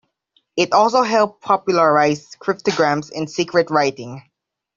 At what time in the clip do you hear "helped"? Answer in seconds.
1.03-1.43